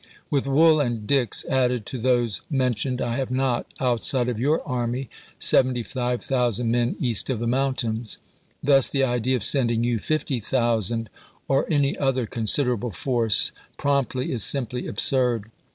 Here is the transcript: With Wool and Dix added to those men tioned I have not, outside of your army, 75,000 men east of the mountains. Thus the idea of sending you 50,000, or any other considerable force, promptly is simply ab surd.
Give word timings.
With 0.31 0.47
Wool 0.47 0.79
and 0.79 1.05
Dix 1.05 1.45
added 1.45 1.85
to 1.85 1.99
those 1.99 2.41
men 2.49 2.73
tioned 2.73 3.01
I 3.01 3.17
have 3.17 3.29
not, 3.29 3.67
outside 3.79 4.29
of 4.29 4.39
your 4.39 4.67
army, 4.67 5.11
75,000 5.37 6.71
men 6.71 6.95
east 6.99 7.29
of 7.29 7.37
the 7.39 7.45
mountains. 7.45 8.17
Thus 8.63 8.89
the 8.89 9.03
idea 9.03 9.35
of 9.35 9.43
sending 9.43 9.83
you 9.83 9.99
50,000, 9.99 11.07
or 11.47 11.71
any 11.71 11.95
other 11.99 12.25
considerable 12.25 12.89
force, 12.89 13.51
promptly 13.77 14.31
is 14.31 14.41
simply 14.43 14.87
ab 14.87 14.99
surd. 14.99 15.51